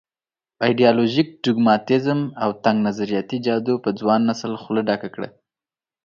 ایډیالوژيک 0.65 1.27
ډوګماتېزم 1.43 2.19
او 2.43 2.49
تنګ 2.63 2.77
نظریاتي 2.87 3.37
جادو 3.45 3.75
په 3.83 3.89
ځوان 3.99 4.21
نسل 4.29 4.51
خوله 4.61 4.81
ډکه 4.89 5.09
کړه. 5.15 5.29